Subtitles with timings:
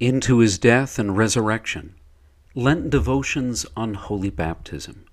[0.00, 1.94] into his death and resurrection.
[2.54, 5.04] Lent devotions on Holy Baptism.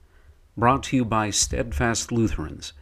[0.57, 2.73] Brought to you by Steadfast Lutherans.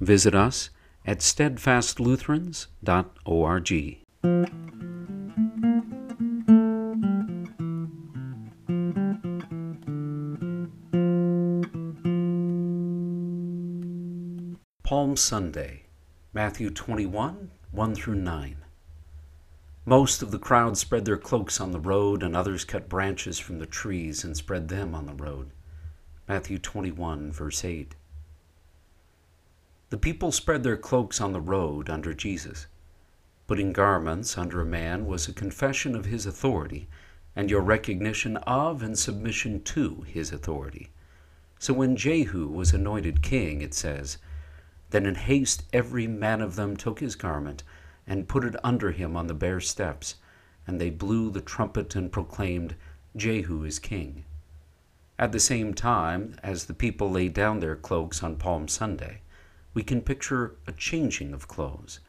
[0.00, 0.70] Visit us
[1.06, 3.98] at steadfastlutherans.org.
[14.82, 15.84] Palm Sunday,
[16.32, 18.63] Matthew 21 1 through 9.
[19.86, 23.58] Most of the crowd spread their cloaks on the road, and others cut branches from
[23.58, 25.50] the trees and spread them on the road.
[26.26, 27.94] Matthew 21, verse 8.
[29.90, 32.66] The people spread their cloaks on the road under Jesus.
[33.46, 36.88] Putting garments under a man was a confession of his authority
[37.36, 40.88] and your recognition of and submission to his authority.
[41.58, 44.16] So when Jehu was anointed king, it says,
[44.90, 47.64] Then in haste every man of them took his garment
[48.06, 50.16] and put it under him on the bare steps,
[50.66, 52.74] and they blew the trumpet and proclaimed,
[53.16, 54.24] Jehu is king.
[55.18, 59.20] At the same time, as the people lay down their cloaks on Palm Sunday,
[59.72, 62.00] we can picture a changing of clothes.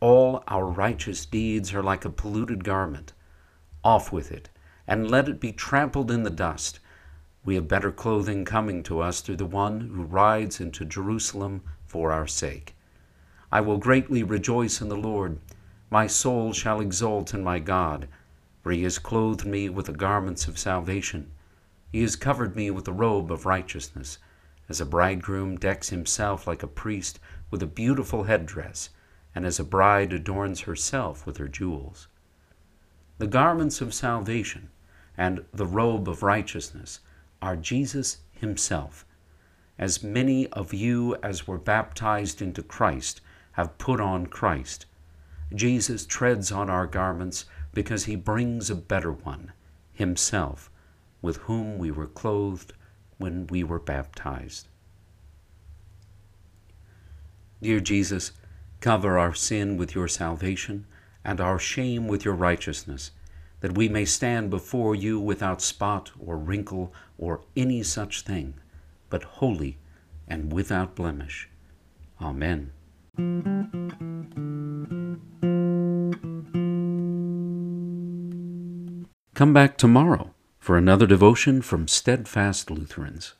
[0.00, 3.12] All our righteous deeds are like a polluted garment.
[3.84, 4.48] Off with it,
[4.86, 6.80] and let it be trampled in the dust.
[7.44, 12.12] We have better clothing coming to us through the one who rides into Jerusalem for
[12.12, 12.74] our sake.
[13.52, 15.38] I will greatly rejoice in the Lord.
[15.90, 18.06] My soul shall exult in my God,
[18.62, 21.32] for he has clothed me with the garments of salvation.
[21.90, 24.18] He has covered me with the robe of righteousness,
[24.68, 27.18] as a bridegroom decks himself like a priest
[27.50, 28.90] with a beautiful headdress,
[29.34, 32.06] and as a bride adorns herself with her jewels.
[33.18, 34.70] The garments of salvation
[35.16, 37.00] and the robe of righteousness
[37.42, 39.04] are Jesus himself.
[39.76, 43.20] As many of you as were baptized into Christ
[43.52, 44.86] have put on Christ.
[45.54, 49.52] Jesus treads on our garments because he brings a better one,
[49.92, 50.70] himself,
[51.22, 52.72] with whom we were clothed
[53.18, 54.68] when we were baptized.
[57.62, 58.32] Dear Jesus,
[58.80, 60.86] cover our sin with your salvation
[61.24, 63.10] and our shame with your righteousness,
[63.60, 68.54] that we may stand before you without spot or wrinkle or any such thing,
[69.10, 69.76] but holy
[70.26, 71.48] and without blemish.
[72.22, 72.72] Amen.
[79.34, 83.34] Come back tomorrow for another devotion from Steadfast Lutherans.